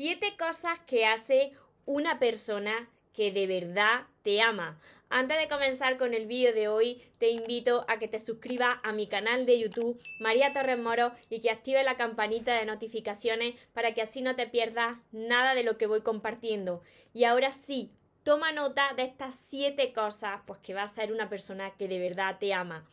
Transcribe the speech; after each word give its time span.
Siete 0.00 0.36
cosas 0.38 0.78
que 0.86 1.06
hace 1.06 1.50
una 1.84 2.20
persona 2.20 2.88
que 3.12 3.32
de 3.32 3.48
verdad 3.48 4.06
te 4.22 4.40
ama. 4.40 4.80
Antes 5.08 5.38
de 5.38 5.48
comenzar 5.48 5.96
con 5.96 6.14
el 6.14 6.28
vídeo 6.28 6.52
de 6.52 6.68
hoy, 6.68 7.02
te 7.18 7.30
invito 7.30 7.84
a 7.88 7.98
que 7.98 8.06
te 8.06 8.20
suscribas 8.20 8.78
a 8.84 8.92
mi 8.92 9.08
canal 9.08 9.44
de 9.44 9.58
YouTube, 9.58 10.00
María 10.20 10.52
Torres 10.52 10.78
Moro, 10.78 11.10
y 11.30 11.40
que 11.40 11.50
active 11.50 11.82
la 11.82 11.96
campanita 11.96 12.54
de 12.54 12.64
notificaciones 12.64 13.56
para 13.72 13.92
que 13.92 14.00
así 14.00 14.22
no 14.22 14.36
te 14.36 14.46
pierdas 14.46 14.98
nada 15.10 15.56
de 15.56 15.64
lo 15.64 15.76
que 15.78 15.88
voy 15.88 16.02
compartiendo. 16.02 16.80
Y 17.12 17.24
ahora 17.24 17.50
sí, 17.50 17.90
toma 18.22 18.52
nota 18.52 18.94
de 18.94 19.02
estas 19.02 19.34
siete 19.34 19.92
cosas, 19.92 20.42
pues 20.46 20.60
que 20.60 20.74
va 20.74 20.84
a 20.84 20.88
ser 20.88 21.10
una 21.10 21.28
persona 21.28 21.72
que 21.76 21.88
de 21.88 21.98
verdad 21.98 22.38
te 22.38 22.54
ama. 22.54 22.86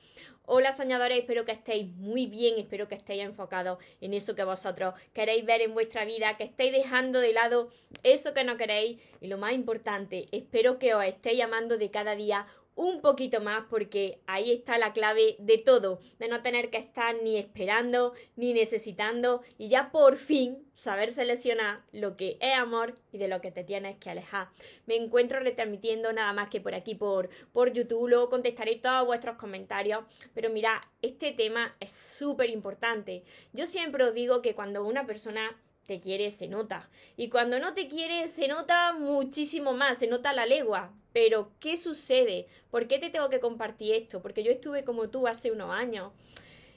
Hola 0.47 0.71
soñadores, 0.71 1.17
espero 1.17 1.43
que 1.43 1.53
estéis 1.53 1.87
muy 1.95 2.27
bien, 2.27 2.59
espero 2.59 2.87
que 2.87 2.93
estéis 2.93 3.23
enfocados 3.23 3.79
en 3.99 4.13
eso 4.13 4.35
que 4.35 4.43
vosotros 4.43 4.93
queréis 5.11 5.43
ver 5.43 5.61
en 5.61 5.73
vuestra 5.73 6.05
vida, 6.05 6.37
que 6.37 6.43
estéis 6.43 6.71
dejando 6.71 7.19
de 7.19 7.33
lado 7.33 7.69
eso 8.03 8.35
que 8.35 8.43
no 8.43 8.55
queréis. 8.55 8.99
Y 9.21 9.27
lo 9.27 9.39
más 9.39 9.53
importante, 9.53 10.27
espero 10.31 10.77
que 10.77 10.93
os 10.93 11.03
estéis 11.03 11.41
amando 11.41 11.79
de 11.79 11.89
cada 11.89 12.15
día 12.15 12.45
un 12.75 13.01
poquito 13.01 13.41
más 13.41 13.65
porque 13.69 14.19
ahí 14.27 14.51
está 14.51 14.77
la 14.77 14.93
clave 14.93 15.35
de 15.39 15.57
todo, 15.57 15.99
de 16.19 16.27
no 16.27 16.41
tener 16.41 16.69
que 16.69 16.77
estar 16.77 17.15
ni 17.23 17.37
esperando 17.37 18.13
ni 18.35 18.53
necesitando 18.53 19.41
y 19.57 19.69
ya 19.69 19.91
por 19.91 20.17
fin 20.17 20.65
saber 20.75 21.11
seleccionar 21.11 21.83
lo 21.93 22.17
que 22.17 22.37
es 22.41 22.53
amor 22.53 22.95
y 23.11 23.17
de 23.17 23.29
lo 23.29 23.39
que 23.39 23.51
te 23.51 23.63
tienes 23.63 23.97
que 23.97 24.09
alejar. 24.09 24.49
Me 24.85 24.95
encuentro 24.95 25.39
retransmitiendo 25.39 26.11
nada 26.11 26.33
más 26.33 26.49
que 26.49 26.59
por 26.59 26.75
aquí 26.75 26.95
por, 26.95 27.29
por 27.53 27.71
YouTube, 27.71 28.09
luego 28.09 28.29
contestaré 28.29 28.75
todos 28.75 29.05
vuestros 29.05 29.37
comentarios, 29.37 30.03
pero 30.33 30.49
mira, 30.49 30.91
este 31.01 31.31
tema 31.31 31.75
es 31.79 31.93
súper 31.93 32.49
importante. 32.49 33.23
Yo 33.53 33.65
siempre 33.65 34.03
os 34.03 34.13
digo 34.13 34.41
que 34.41 34.53
cuando 34.53 34.85
una 34.85 35.05
persona 35.05 35.55
te 35.85 35.99
quiere, 35.99 36.29
se 36.29 36.47
nota. 36.47 36.89
Y 37.17 37.29
cuando 37.29 37.59
no 37.59 37.73
te 37.73 37.87
quiere, 37.87 38.27
se 38.27 38.47
nota 38.47 38.93
muchísimo 38.93 39.73
más, 39.73 39.99
se 39.99 40.07
nota 40.07 40.33
la 40.33 40.45
legua. 40.45 40.91
Pero, 41.13 41.51
¿qué 41.59 41.77
sucede? 41.77 42.47
¿Por 42.71 42.87
qué 42.87 42.99
te 42.99 43.09
tengo 43.09 43.29
que 43.29 43.39
compartir 43.39 43.93
esto? 43.93 44.21
Porque 44.21 44.43
yo 44.43 44.51
estuve 44.51 44.83
como 44.83 45.09
tú 45.09 45.27
hace 45.27 45.51
unos 45.51 45.71
años. 45.71 46.11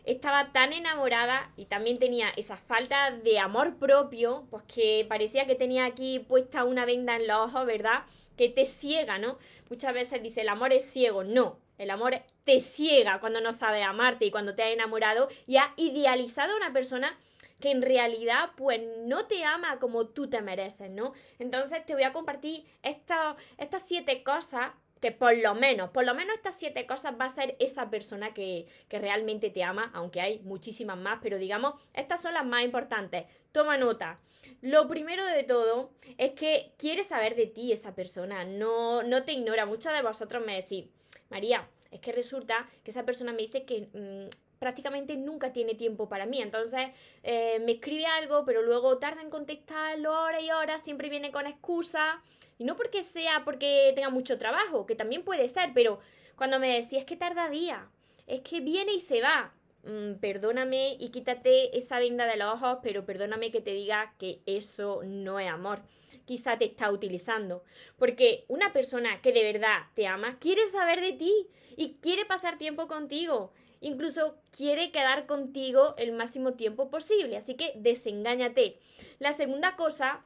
Estaba 0.04 0.52
tan 0.52 0.72
enamorada 0.72 1.52
y 1.56 1.66
también 1.66 1.98
tenía 1.98 2.30
esa 2.36 2.56
falta 2.56 3.10
de 3.10 3.38
amor 3.38 3.76
propio, 3.76 4.46
pues 4.50 4.62
que 4.64 5.04
parecía 5.08 5.46
que 5.46 5.54
tenía 5.54 5.84
aquí 5.84 6.18
puesta 6.18 6.64
una 6.64 6.86
venda 6.86 7.16
en 7.16 7.26
los 7.26 7.36
ojos, 7.36 7.66
¿verdad? 7.66 8.04
Que 8.36 8.48
te 8.48 8.64
ciega, 8.64 9.18
¿no? 9.18 9.38
Muchas 9.68 9.92
veces 9.92 10.22
dice 10.22 10.42
el 10.42 10.48
amor 10.48 10.72
es 10.72 10.84
ciego. 10.84 11.24
No, 11.24 11.58
el 11.76 11.90
amor 11.90 12.22
te 12.44 12.60
ciega 12.60 13.20
cuando 13.20 13.40
no 13.40 13.52
sabes 13.52 13.84
amarte 13.84 14.24
y 14.24 14.30
cuando 14.30 14.54
te 14.54 14.62
has 14.62 14.70
enamorado 14.70 15.28
y 15.46 15.56
has 15.56 15.68
idealizado 15.76 16.52
a 16.52 16.56
una 16.56 16.72
persona 16.72 17.18
que 17.60 17.70
en 17.70 17.82
realidad 17.82 18.50
pues 18.56 18.80
no 19.04 19.26
te 19.26 19.44
ama 19.44 19.78
como 19.78 20.06
tú 20.08 20.28
te 20.28 20.40
mereces, 20.40 20.90
¿no? 20.90 21.12
Entonces 21.38 21.84
te 21.84 21.94
voy 21.94 22.04
a 22.04 22.12
compartir 22.12 22.64
estas 22.82 23.36
siete 23.82 24.22
cosas 24.22 24.70
que 25.00 25.12
por 25.12 25.36
lo 25.36 25.54
menos, 25.54 25.90
por 25.90 26.04
lo 26.04 26.14
menos 26.14 26.34
estas 26.34 26.58
siete 26.58 26.86
cosas 26.86 27.14
va 27.20 27.26
a 27.26 27.30
ser 27.30 27.56
esa 27.60 27.88
persona 27.90 28.34
que, 28.34 28.66
que, 28.88 28.98
realmente 28.98 29.50
te 29.50 29.62
ama, 29.62 29.90
aunque 29.94 30.20
hay 30.20 30.40
muchísimas 30.40 30.98
más, 30.98 31.20
pero 31.22 31.38
digamos, 31.38 31.74
estas 31.94 32.20
son 32.20 32.34
las 32.34 32.44
más 32.44 32.64
importantes. 32.64 33.26
Toma 33.52 33.76
nota. 33.76 34.18
Lo 34.60 34.88
primero 34.88 35.24
de 35.24 35.44
todo 35.44 35.92
es 36.16 36.32
que 36.32 36.72
quiere 36.78 37.04
saber 37.04 37.36
de 37.36 37.46
ti 37.46 37.72
esa 37.72 37.94
persona, 37.94 38.44
no, 38.44 39.02
no 39.02 39.24
te 39.24 39.32
ignora. 39.32 39.66
Muchos 39.66 39.92
de 39.92 40.02
vosotros 40.02 40.44
me 40.44 40.56
decís, 40.56 40.86
María, 41.30 41.68
es 41.90 42.00
que 42.00 42.12
resulta 42.12 42.68
que 42.84 42.90
esa 42.90 43.04
persona 43.04 43.32
me 43.32 43.42
dice 43.42 43.64
que 43.64 43.88
mm, 43.92 44.28
prácticamente 44.58 45.16
nunca 45.16 45.52
tiene 45.52 45.74
tiempo 45.74 46.08
para 46.08 46.26
mí. 46.26 46.40
Entonces 46.40 46.90
eh, 47.22 47.60
me 47.64 47.72
escribe 47.72 48.06
algo, 48.06 48.44
pero 48.44 48.62
luego 48.62 48.98
tarda 48.98 49.22
en 49.22 49.30
contestarlo 49.30 50.12
horas 50.12 50.42
y 50.42 50.50
horas, 50.50 50.82
siempre 50.82 51.08
viene 51.08 51.30
con 51.30 51.46
excusas. 51.46 52.16
Y 52.58 52.64
no 52.64 52.76
porque 52.76 53.02
sea 53.02 53.42
porque 53.44 53.92
tenga 53.94 54.10
mucho 54.10 54.36
trabajo, 54.36 54.84
que 54.84 54.96
también 54.96 55.22
puede 55.22 55.48
ser, 55.48 55.70
pero 55.74 56.00
cuando 56.36 56.58
me 56.58 56.74
decía 56.74 56.98
es 56.98 57.04
que 57.04 57.16
tarda 57.16 57.48
días, 57.48 57.80
es 58.26 58.40
que 58.40 58.60
viene 58.60 58.94
y 58.94 59.00
se 59.00 59.20
va. 59.20 59.54
Mm, 59.84 60.14
perdóname 60.14 60.96
y 60.98 61.10
quítate 61.10 61.76
esa 61.78 62.00
venda 62.00 62.26
de 62.26 62.36
los 62.36 62.52
ojos, 62.54 62.78
pero 62.82 63.06
perdóname 63.06 63.52
que 63.52 63.60
te 63.60 63.72
diga 63.72 64.14
que 64.18 64.40
eso 64.44 65.02
no 65.04 65.38
es 65.38 65.48
amor. 65.48 65.82
Quizá 66.24 66.58
te 66.58 66.64
está 66.64 66.90
utilizando. 66.90 67.62
Porque 67.96 68.44
una 68.48 68.72
persona 68.72 69.22
que 69.22 69.32
de 69.32 69.44
verdad 69.52 69.86
te 69.94 70.06
ama 70.06 70.38
quiere 70.38 70.66
saber 70.66 71.00
de 71.00 71.12
ti 71.12 71.48
y 71.76 71.94
quiere 72.00 72.24
pasar 72.24 72.58
tiempo 72.58 72.88
contigo 72.88 73.52
incluso 73.80 74.36
quiere 74.50 74.90
quedar 74.90 75.26
contigo 75.26 75.94
el 75.98 76.12
máximo 76.12 76.54
tiempo 76.54 76.90
posible, 76.90 77.36
así 77.36 77.54
que 77.54 77.72
desengáñate. 77.76 78.78
La 79.18 79.32
segunda 79.32 79.76
cosa 79.76 80.24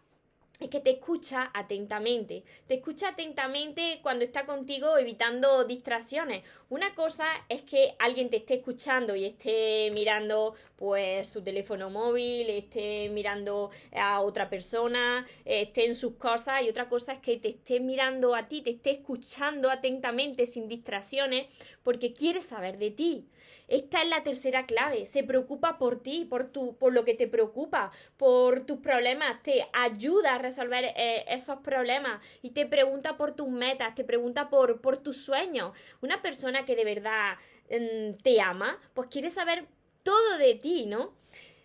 es 0.63 0.71
que 0.71 0.81
te 0.81 0.91
escucha 0.91 1.51
atentamente. 1.55 2.45
Te 2.67 2.75
escucha 2.75 3.09
atentamente 3.09 4.01
cuando 4.03 4.25
está 4.25 4.47
contigo 4.47 4.97
evitando 4.97 5.65
distracciones. 5.65 6.45
Una 6.69 6.95
cosa 6.95 7.27
es 7.49 7.63
que 7.63 7.95
alguien 7.99 8.31
te 8.31 8.39
esté 8.39 8.55
escuchando 8.55 9.17
y 9.17 9.25
esté 9.25 9.91
mirando 9.93 10.55
pues 10.77 11.29
su 11.29 11.43
teléfono 11.43 11.91
móvil, 11.91 12.49
esté 12.51 13.09
mirando 13.09 13.71
a 13.93 14.21
otra 14.21 14.49
persona, 14.49 15.27
esté 15.45 15.87
en 15.87 15.95
sus 15.95 16.15
cosas 16.15 16.63
y 16.63 16.69
otra 16.69 16.89
cosa 16.89 17.15
es 17.15 17.21
que 17.21 17.37
te 17.37 17.51
esté 17.51 17.81
mirando 17.81 18.35
a 18.35 18.49
ti, 18.49 18.63
te 18.63 18.71
esté 18.71 18.93
escuchando 18.93 19.71
atentamente 19.71 20.47
sin 20.47 20.69
distracciones 20.69 21.47
porque 21.83 22.15
quiere 22.15 22.41
saber 22.41 22.79
de 22.79 22.91
ti. 22.91 23.29
Esta 23.73 24.03
es 24.03 24.09
la 24.11 24.23
tercera 24.23 24.67
clave. 24.67 25.07
Se 25.07 25.25
preocupa 25.25 25.79
por 25.79 26.03
ti, 26.03 26.27
por, 26.29 26.45
tu, 26.45 26.77
por 26.77 26.93
lo 26.93 27.07
que 27.07 27.15
te 27.15 27.27
preocupa, 27.27 27.91
por 28.19 28.67
tus 28.67 28.81
problemas. 28.81 29.43
Te 29.43 29.67
ayuda 29.73 30.35
a 30.35 30.39
resolver 30.39 30.93
eh, 30.95 31.25
esos 31.27 31.61
problemas 31.61 32.21
y 32.43 32.51
te 32.51 32.67
pregunta 32.67 33.17
por 33.17 33.33
tus 33.35 33.49
metas, 33.49 33.95
te 33.95 34.05
pregunta 34.05 34.51
por, 34.51 34.83
por 34.83 34.99
tus 34.99 35.25
sueños. 35.25 35.73
Una 36.03 36.21
persona 36.21 36.67
que 36.67 36.77
de 36.77 36.85
verdad 36.85 37.39
mm, 37.71 38.21
te 38.23 38.43
ama, 38.43 38.79
pues 38.93 39.09
quiere 39.09 39.31
saber 39.31 39.67
todo 40.03 40.37
de 40.37 40.55
ti, 40.55 40.85
¿no? 40.85 41.15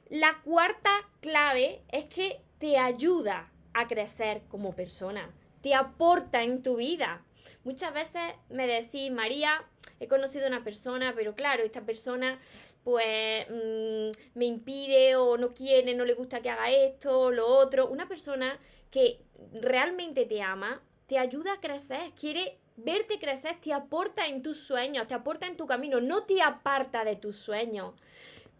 La 0.09 0.41
cuarta 0.45 1.09
clave 1.19 1.81
es 1.89 2.05
que 2.05 2.39
te 2.57 2.77
ayuda 2.77 3.51
a 3.73 3.85
crecer 3.89 4.43
como 4.47 4.73
persona, 4.73 5.35
te 5.61 5.73
aporta 5.73 6.41
en 6.43 6.63
tu 6.63 6.77
vida. 6.77 7.25
Muchas 7.65 7.93
veces 7.93 8.21
me 8.49 8.65
decís, 8.65 9.11
María, 9.11 9.65
he 9.99 10.07
conocido 10.07 10.45
a 10.45 10.49
una 10.49 10.63
persona, 10.63 11.13
pero 11.15 11.35
claro, 11.35 11.63
esta 11.63 11.81
persona 11.81 12.39
pues 12.83 13.47
mm, 13.49 14.11
me 14.35 14.45
impide 14.45 15.15
o 15.15 15.37
no 15.37 15.53
quiere, 15.53 15.93
no 15.95 16.05
le 16.05 16.13
gusta 16.13 16.41
que 16.41 16.49
haga 16.49 16.71
esto, 16.71 17.19
o 17.19 17.31
lo 17.31 17.47
otro. 17.47 17.87
Una 17.87 18.07
persona 18.07 18.59
que 18.91 19.21
realmente 19.53 20.25
te 20.25 20.41
ama, 20.41 20.81
te 21.07 21.17
ayuda 21.17 21.53
a 21.53 21.59
crecer, 21.59 22.11
quiere 22.19 22.57
verte 22.77 23.19
crecer, 23.19 23.59
te 23.59 23.73
aporta 23.73 24.27
en 24.27 24.43
tus 24.43 24.59
sueños, 24.59 25.07
te 25.07 25.15
aporta 25.15 25.47
en 25.47 25.57
tu 25.57 25.65
camino, 25.65 25.99
no 25.99 26.23
te 26.23 26.41
aparta 26.41 27.03
de 27.03 27.15
tus 27.15 27.37
sueños. 27.37 27.93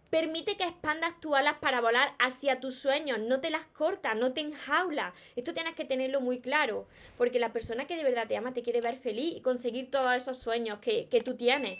Permite 0.09 0.55
que 0.55 0.63
expandas 0.63 1.19
tus 1.19 1.35
alas 1.35 1.55
para 1.59 1.81
volar 1.81 2.15
hacia 2.17 2.61
tus 2.61 2.79
sueños, 2.79 3.19
no 3.19 3.41
te 3.41 3.49
las 3.49 3.65
corta, 3.65 4.15
no 4.15 4.33
te 4.33 4.39
enjaula. 4.41 5.13
Esto 5.35 5.53
tienes 5.53 5.75
que 5.75 5.83
tenerlo 5.83 6.21
muy 6.21 6.39
claro, 6.39 6.87
porque 7.17 7.39
la 7.39 7.51
persona 7.51 7.85
que 7.85 7.97
de 7.97 8.03
verdad 8.03 8.27
te 8.27 8.37
ama 8.37 8.53
te 8.53 8.63
quiere 8.63 8.79
ver 8.79 8.95
feliz 8.95 9.35
y 9.35 9.41
conseguir 9.41 9.91
todos 9.91 10.15
esos 10.15 10.37
sueños 10.37 10.79
que, 10.79 11.07
que 11.09 11.21
tú 11.21 11.35
tienes. 11.35 11.79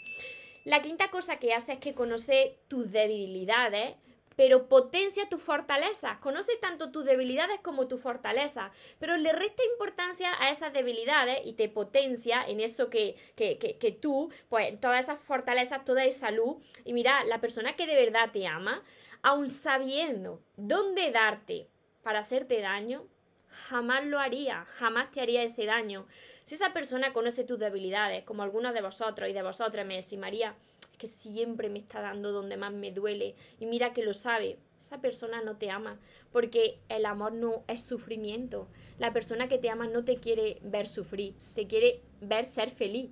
La 0.64 0.82
quinta 0.82 1.10
cosa 1.10 1.36
que 1.36 1.54
hace 1.54 1.72
es 1.72 1.78
que 1.78 1.94
conoce 1.94 2.58
tus 2.68 2.92
debilidades, 2.92 3.94
pero 4.38 4.68
potencia 4.68 5.28
tus 5.28 5.42
fortalezas. 5.42 6.18
Conoce 6.18 6.52
tanto 6.60 6.92
tus 6.92 7.04
debilidades 7.04 7.58
como 7.60 7.88
tus 7.88 8.00
fortalezas, 8.00 8.70
pero 9.00 9.16
le 9.16 9.32
resta 9.32 9.64
importancia 9.72 10.30
a 10.38 10.48
esas 10.48 10.72
debilidades 10.72 11.40
y 11.44 11.54
te 11.54 11.68
potencia 11.68 12.46
en 12.46 12.60
eso 12.60 12.88
que, 12.88 13.16
que, 13.34 13.58
que, 13.58 13.90
tú, 13.90 14.30
pues 14.48 14.78
todas 14.78 15.00
esas 15.00 15.18
fortalezas, 15.18 15.84
toda 15.84 16.04
esa 16.04 16.30
luz. 16.30 16.64
Y 16.84 16.92
mira, 16.92 17.24
la 17.24 17.40
persona 17.40 17.74
que 17.74 17.88
de 17.88 17.96
verdad 17.96 18.30
te 18.32 18.46
ama, 18.46 18.84
aun 19.22 19.48
sabiendo 19.48 20.40
dónde 20.56 21.10
darte 21.10 21.66
para 22.04 22.20
hacerte 22.20 22.60
daño, 22.60 23.08
jamás 23.48 24.04
lo 24.04 24.20
haría, 24.20 24.66
jamás 24.76 25.10
te 25.10 25.20
haría 25.20 25.42
ese 25.42 25.66
daño. 25.66 26.06
Si 26.44 26.54
esa 26.54 26.72
persona 26.72 27.12
conoce 27.12 27.42
tus 27.42 27.58
debilidades, 27.58 28.22
como 28.22 28.44
algunos 28.44 28.72
de 28.72 28.82
vosotros 28.82 29.28
y 29.28 29.32
de 29.32 29.42
vosotras 29.42 29.84
me 29.84 29.96
decís, 29.96 30.16
María, 30.16 30.54
que 30.98 31.06
siempre 31.06 31.70
me 31.70 31.78
está 31.78 32.00
dando 32.00 32.32
donde 32.32 32.56
más 32.56 32.72
me 32.72 32.92
duele 32.92 33.34
y 33.58 33.66
mira 33.66 33.92
que 33.92 34.04
lo 34.04 34.12
sabe, 34.12 34.58
esa 34.78 35.00
persona 35.00 35.42
no 35.42 35.56
te 35.56 35.70
ama, 35.70 35.98
porque 36.30 36.78
el 36.88 37.06
amor 37.06 37.32
no 37.32 37.64
es 37.66 37.82
sufrimiento. 37.82 38.68
La 38.98 39.12
persona 39.12 39.48
que 39.48 39.58
te 39.58 39.70
ama 39.70 39.86
no 39.86 40.04
te 40.04 40.16
quiere 40.16 40.58
ver 40.62 40.86
sufrir, 40.86 41.34
te 41.54 41.66
quiere 41.66 42.02
ver 42.20 42.44
ser 42.44 42.70
feliz. 42.70 43.10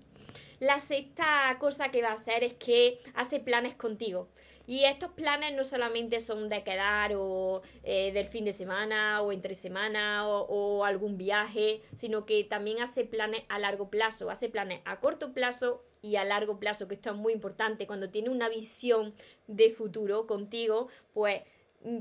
La 0.58 0.80
sexta 0.80 1.56
cosa 1.58 1.90
que 1.90 2.00
va 2.00 2.10
a 2.10 2.14
hacer 2.14 2.42
es 2.42 2.54
que 2.54 2.98
hace 3.14 3.40
planes 3.40 3.74
contigo. 3.74 4.28
Y 4.66 4.84
estos 4.84 5.10
planes 5.12 5.54
no 5.54 5.62
solamente 5.62 6.18
son 6.20 6.48
de 6.48 6.64
quedar 6.64 7.12
o 7.14 7.62
eh, 7.84 8.10
del 8.12 8.26
fin 8.26 8.44
de 8.44 8.52
semana 8.52 9.22
o 9.22 9.30
entre 9.30 9.54
semana 9.54 10.26
o, 10.26 10.40
o, 10.48 10.84
algún 10.84 11.16
viaje, 11.16 11.82
sino 11.94 12.26
que 12.26 12.42
también 12.42 12.82
hace 12.82 13.04
planes 13.04 13.44
a 13.48 13.60
largo 13.60 13.90
plazo, 13.90 14.28
hace 14.28 14.48
planes 14.48 14.80
a 14.84 14.98
corto 14.98 15.32
plazo 15.32 15.84
y 16.02 16.16
a 16.16 16.24
largo 16.24 16.58
plazo, 16.58 16.88
que 16.88 16.94
esto 16.94 17.10
es 17.10 17.16
muy 17.16 17.32
importante. 17.32 17.86
Cuando 17.86 18.10
tiene 18.10 18.30
una 18.30 18.48
visión 18.48 19.14
de 19.46 19.70
futuro 19.70 20.26
contigo, 20.26 20.88
pues 21.12 21.42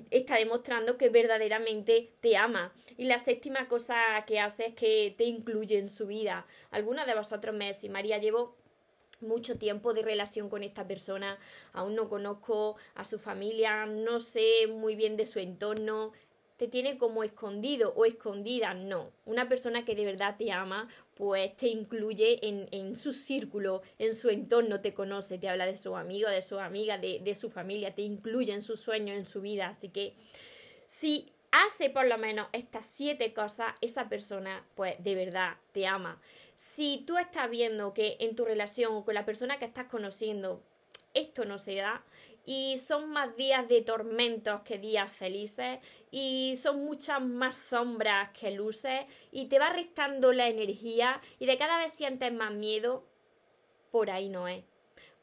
está 0.09 0.37
demostrando 0.37 0.97
que 0.97 1.09
verdaderamente 1.09 2.13
te 2.21 2.37
ama. 2.37 2.73
Y 2.97 3.05
la 3.05 3.19
séptima 3.19 3.67
cosa 3.67 3.95
que 4.25 4.39
hace 4.39 4.67
es 4.67 4.75
que 4.75 5.13
te 5.17 5.25
incluye 5.25 5.77
en 5.77 5.87
su 5.87 6.07
vida. 6.07 6.45
Algunos 6.71 7.05
de 7.05 7.15
vosotros 7.15 7.55
me 7.55 7.67
decís, 7.67 7.89
María, 7.89 8.17
llevo 8.17 8.55
mucho 9.21 9.57
tiempo 9.57 9.93
de 9.93 10.03
relación 10.03 10.49
con 10.49 10.63
esta 10.63 10.87
persona, 10.87 11.39
aún 11.73 11.95
no 11.95 12.09
conozco 12.09 12.75
a 12.95 13.03
su 13.03 13.19
familia, 13.19 13.85
no 13.85 14.19
sé 14.19 14.67
muy 14.67 14.95
bien 14.95 15.15
de 15.15 15.25
su 15.25 15.39
entorno, 15.39 16.11
te 16.57 16.67
tiene 16.67 16.97
como 16.97 17.23
escondido 17.23 17.93
o 17.95 18.05
escondida, 18.05 18.73
no. 18.73 19.11
Una 19.25 19.49
persona 19.49 19.83
que 19.83 19.95
de 19.95 20.05
verdad 20.05 20.35
te 20.37 20.51
ama, 20.51 20.87
pues 21.15 21.55
te 21.57 21.67
incluye 21.67 22.39
en, 22.47 22.95
su 22.95 23.11
círculo, 23.11 23.81
en 23.99 24.15
su 24.15 24.29
entorno, 24.29 24.79
te 24.81 24.93
conoce, 24.93 25.37
te 25.37 25.49
habla 25.49 25.65
de 25.65 25.75
su 25.75 25.95
amigo, 25.95 26.29
de 26.29 26.41
su 26.41 26.59
amiga, 26.59 26.97
de, 26.97 27.19
de 27.19 27.35
su 27.35 27.49
familia, 27.49 27.93
te 27.93 28.03
incluye 28.03 28.53
en 28.53 28.61
sus 28.61 28.79
sueños, 28.79 29.17
en 29.17 29.25
su 29.25 29.41
vida. 29.41 29.67
Así 29.67 29.89
que 29.89 30.15
si 30.87 31.31
hace 31.51 31.89
por 31.89 32.05
lo 32.05 32.17
menos 32.17 32.47
estas 32.53 32.85
siete 32.85 33.33
cosas, 33.33 33.73
esa 33.81 34.07
persona 34.07 34.65
pues 34.75 34.95
de 35.03 35.15
verdad 35.15 35.57
te 35.73 35.87
ama. 35.87 36.21
Si 36.55 37.03
tú 37.05 37.17
estás 37.17 37.49
viendo 37.49 37.93
que 37.93 38.15
en 38.19 38.35
tu 38.35 38.45
relación 38.45 38.93
o 38.93 39.03
con 39.03 39.13
la 39.13 39.25
persona 39.25 39.59
que 39.59 39.65
estás 39.65 39.87
conociendo 39.87 40.63
esto 41.15 41.45
no 41.45 41.57
se 41.57 41.75
da 41.75 42.03
y 42.45 42.77
son 42.77 43.09
más 43.09 43.35
días 43.35 43.67
de 43.67 43.81
tormentos 43.81 44.61
que 44.61 44.77
días 44.77 45.11
felices 45.11 45.79
y 46.11 46.55
son 46.57 46.85
muchas 46.85 47.21
más 47.21 47.55
sombras 47.55 48.29
que 48.37 48.51
luces 48.51 49.05
y 49.31 49.45
te 49.45 49.59
va 49.59 49.69
restando 49.69 50.31
la 50.31 50.47
energía 50.47 51.21
y 51.39 51.45
de 51.45 51.57
cada 51.57 51.77
vez 51.77 51.93
sientes 51.93 52.31
más 52.31 52.53
miedo, 52.53 53.03
por 53.91 54.11
ahí 54.11 54.29
no 54.29 54.47
es. 54.47 54.63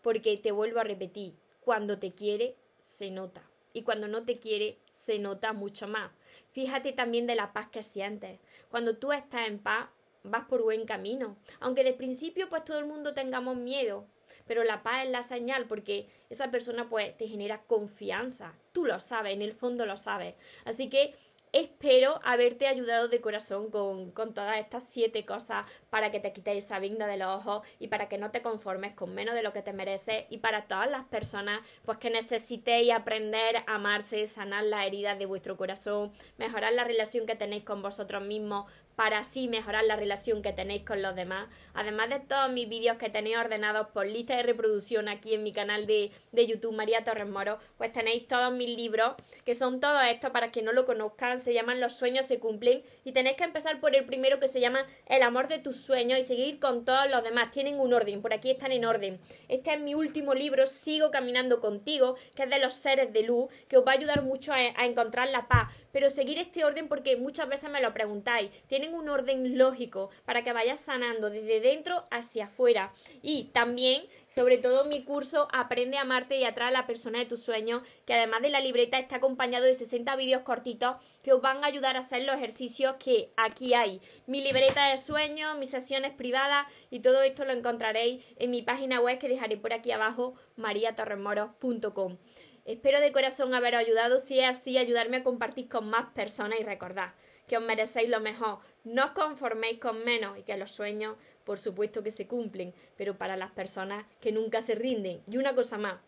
Porque 0.03 0.37
te 0.37 0.51
vuelvo 0.51 0.81
a 0.81 0.85
repetir, 0.85 1.35
cuando 1.61 1.99
te 1.99 2.13
quiere, 2.13 2.57
se 2.81 3.11
nota. 3.11 3.49
Y 3.73 3.83
cuando 3.83 4.09
no 4.09 4.25
te 4.25 4.39
quiere, 4.39 4.79
se 4.89 5.19
nota 5.19 5.53
mucho 5.53 5.87
más. 5.87 6.11
Fíjate 6.51 6.93
también 6.93 7.27
de 7.27 7.37
la 7.37 7.53
paz 7.53 7.71
que 7.71 7.83
sientes. 7.83 8.41
Cuando 8.69 8.97
tú 8.97 9.13
estás 9.13 9.47
en 9.47 9.59
paz, 9.59 9.89
vas 10.25 10.45
por 10.47 10.63
buen 10.63 10.85
camino. 10.85 11.37
Aunque 11.61 11.85
de 11.85 11.95
principio 11.95 12.49
pues 12.49 12.65
todo 12.65 12.79
el 12.79 12.87
mundo 12.87 13.15
tengamos 13.15 13.57
miedo, 13.57 14.07
pero 14.53 14.65
la 14.65 14.83
paz 14.83 15.05
es 15.05 15.09
la 15.09 15.23
señal 15.23 15.65
porque 15.67 16.07
esa 16.29 16.51
persona 16.51 16.91
pues 16.91 17.17
te 17.17 17.27
genera 17.27 17.63
confianza. 17.63 18.53
Tú 18.73 18.85
lo 18.85 19.01
sabes, 19.01 19.33
en 19.33 19.41
el 19.41 19.55
fondo 19.55 19.87
lo 19.87 19.97
sabes. 19.97 20.35
Así 20.67 20.91
que 20.91 21.15
Espero 21.55 22.19
haberte 22.25 22.67
ayudado 22.67 23.09
de 23.09 23.21
corazón 23.21 23.71
con, 23.71 24.11
con, 24.13 24.33
todas 24.33 24.57
estas 24.57 24.89
siete 24.89 25.27
cosas 25.27 25.67
para 25.91 26.11
que 26.11 26.19
te 26.19 26.33
quites 26.33 26.65
esa 26.65 26.79
vinda 26.79 27.07
de 27.07 27.19
los 27.19 27.29
ojos 27.29 27.63
y 27.79 27.89
para 27.89 28.09
que 28.09 28.17
no 28.17 28.31
te 28.31 28.41
conformes 28.41 28.95
con 28.95 29.13
menos 29.13 29.35
de 29.35 29.43
lo 29.43 29.53
que 29.53 29.61
te 29.61 29.75
mereces 29.75 30.25
y 30.31 30.39
para 30.39 30.67
todas 30.67 30.91
las 30.91 31.05
personas 31.05 31.61
pues 31.85 31.99
que 31.99 32.09
necesitéis 32.09 32.91
aprender 32.91 33.59
a 33.67 33.75
amarse, 33.75 34.27
sanar 34.27 34.65
las 34.65 34.87
heridas 34.87 35.19
de 35.19 35.27
vuestro 35.27 35.59
corazón, 35.59 36.11
mejorar 36.39 36.73
la 36.73 36.85
relación 36.85 37.27
que 37.27 37.37
tenéis 37.37 37.65
con 37.65 37.83
vosotros 37.83 38.23
mismos, 38.23 38.65
para 38.97 39.19
así 39.19 39.49
mejorar 39.49 39.85
la 39.85 39.97
relación 39.97 40.43
que 40.43 40.53
tenéis 40.53 40.85
con 40.85 41.03
los 41.03 41.15
demás. 41.15 41.49
Además 41.75 42.11
de 42.11 42.21
todos 42.21 42.51
mis 42.53 42.69
vídeos 42.69 42.97
que 42.99 43.11
tenéis 43.11 43.37
ordenados 43.39 43.89
por 43.89 44.07
lista 44.07 44.37
de 44.37 44.43
reproducción 44.43 45.09
aquí 45.09 45.35
en 45.35 45.43
mi 45.43 45.53
canal 45.53 45.87
de, 45.87 46.11
de 46.33 46.47
YouTube 46.47 46.75
María 46.75 47.05
Torres 47.05 47.29
Moro, 47.29 47.59
pues 47.79 47.93
tenéis 47.93 48.27
todos 48.27 48.53
mis 48.53 48.77
libros, 48.77 49.15
que 49.45 49.55
son 49.55 49.81
todos 49.81 50.03
estos 50.05 50.31
para 50.31 50.49
que 50.49 50.63
no 50.63 50.73
lo 50.73 50.87
conozcan, 50.87 51.39
se 51.39 51.55
llaman 51.55 51.81
Los 51.81 51.95
sueños 51.95 52.27
se 52.27 52.39
cumplen 52.39 52.83
y 53.05 53.13
tenéis 53.13 53.37
que 53.37 53.45
empezar 53.45 53.81
por 53.81 53.95
el 53.97 54.05
primero 54.05 54.39
que 54.41 54.49
se 54.49 54.61
llama 54.61 54.87
El 55.07 55.23
amor 55.23 55.49
de 55.49 55.59
tus 55.59 55.77
sueños 55.77 56.19
y 56.19 56.23
seguir 56.23 56.59
con 56.59 56.85
todos 56.85 57.11
los 57.11 57.23
demás. 57.23 57.51
Tienen 57.51 57.81
un 57.81 57.93
orden, 57.93 58.23
por 58.23 58.33
aquí 58.33 58.51
están 58.51 58.73
en 58.73 58.85
orden. 58.85 59.21
Este 59.49 59.73
es 59.73 59.81
mi 59.81 59.95
último 59.95 60.35
libro, 60.35 60.67
Sigo 60.67 61.11
caminando 61.11 61.61
contigo, 61.61 62.17
que 62.35 62.45
es 62.45 62.51
de 62.51 62.59
los 62.59 62.75
seres 62.75 63.13
de 63.13 63.23
luz, 63.23 63.49
que 63.69 63.79
os 63.79 63.87
va 63.87 63.93
a 63.93 63.95
ayudar 63.95 64.23
mucho 64.23 64.53
a, 64.53 64.57
a 64.57 64.87
encontrar 64.87 65.31
la 65.31 65.49
paz 65.49 65.73
pero 65.93 66.09
seguir 66.11 66.39
este 66.39 66.65
orden 66.65 66.89
porque 66.89 67.17
muchas 67.17 67.49
veces 67.49 67.71
me 67.71 67.81
lo 67.81 67.93
preguntáis, 67.93 68.51
tienen 68.83 68.99
un 68.99 69.09
orden 69.09 69.59
lógico 69.59 70.11
para 70.25 70.43
que 70.43 70.53
vayas 70.53 70.81
sanando 70.81 71.31
desde 71.31 71.61
dentro 71.61 72.05
hacia 72.11 72.47
afuera. 72.47 72.93
Y 73.23 73.45
también, 73.53 74.03
sobre 74.27 74.59
todo, 74.59 74.85
mi 74.87 75.05
curso 75.05 75.47
Aprende 75.53 75.99
a 75.99 76.01
amarte 76.01 76.37
y 76.37 76.45
atraer 76.45 76.71
a 76.75 76.81
la 76.81 76.87
persona 76.87 77.21
de 77.21 77.27
tus 77.27 77.43
sueños, 77.43 77.83
que 78.07 78.15
además 78.15 78.43
de 78.43 78.51
la 78.51 78.61
libreta 78.61 78.99
está 78.99 79.17
acompañado 79.17 79.67
de 79.67 79.75
60 79.75 80.17
vídeos 80.17 80.43
cortitos 80.43 80.97
que 81.23 81.33
os 81.33 81.41
van 81.41 81.63
a 81.63 81.69
ayudar 81.69 81.97
a 81.97 82.01
hacer 82.01 82.25
los 82.25 82.35
ejercicios 82.35 82.97
que 82.99 83.31
aquí 83.37 83.75
hay. 83.75 84.01
Mi 84.27 84.43
libreta 84.43 84.91
de 84.91 84.97
sueños, 84.97 85.57
mis 85.59 85.71
sesiones 85.71 86.13
privadas 86.13 86.67
y 86.91 87.01
todo 87.01 87.23
esto 87.23 87.45
lo 87.45 87.53
encontraréis 87.53 88.25
en 88.37 88.51
mi 88.51 88.63
página 88.63 89.01
web 89.01 89.19
que 89.19 89.29
dejaré 89.29 89.57
por 89.57 89.73
aquí 89.73 89.93
abajo, 89.93 90.35
mariatorremoros.com. 90.57 92.17
Espero 92.65 93.01
de 93.01 93.13
corazón 93.13 93.55
haberos 93.55 93.81
ayudado. 93.81 94.19
Si 94.19 94.41
es 94.41 94.49
así, 94.49 94.79
ayudarme 94.79 95.19
a 95.19 95.25
compartir 95.25 95.69
con 95.69 95.89
más 95.89 96.11
personas 96.15 96.59
y 96.59 96.65
recordad 96.65 97.13
que 97.47 97.57
os 97.57 97.65
merecéis 97.65 98.09
lo 98.09 98.21
mejor. 98.21 98.59
No 98.85 99.05
os 99.07 99.11
conforméis 99.13 99.79
con 99.79 100.05
menos 100.05 100.39
y 100.39 100.43
que 100.43 100.57
los 100.57 100.71
sueños, 100.71 101.17
por 101.45 101.59
supuesto 101.59 102.03
que 102.03 102.11
se 102.11 102.27
cumplen, 102.27 102.75
pero 102.97 103.17
para 103.17 103.37
las 103.37 103.51
personas 103.51 104.07
que 104.21 104.33
nunca 104.33 104.63
se 104.63 104.75
rinden. 104.75 105.23
Y 105.31 105.37
una 105.37 105.55
cosa 105.55 105.79
más, 105.79 106.01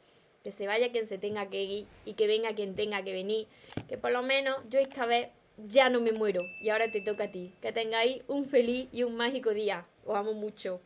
que 0.42 0.52
se 0.52 0.66
vaya 0.66 0.92
quien 0.92 1.06
se 1.06 1.18
tenga 1.18 1.48
que 1.48 1.62
ir 1.62 1.86
y 2.04 2.14
que 2.14 2.26
venga 2.26 2.54
quien 2.54 2.74
tenga 2.74 3.02
que 3.02 3.12
venir. 3.12 3.46
Que 3.88 3.96
por 3.96 4.12
lo 4.12 4.22
menos 4.22 4.58
yo 4.68 4.78
esta 4.78 5.06
vez 5.06 5.28
ya 5.56 5.88
no 5.88 6.00
me 6.00 6.12
muero 6.12 6.40
y 6.60 6.68
ahora 6.68 6.90
te 6.90 7.00
toca 7.00 7.24
a 7.24 7.30
ti. 7.30 7.54
Que 7.62 7.72
tengáis 7.72 8.22
un 8.28 8.44
feliz 8.44 8.88
y 8.92 9.02
un 9.04 9.16
mágico 9.16 9.50
día. 9.50 9.86
Os 10.04 10.16
amo 10.16 10.34
mucho. 10.34 10.80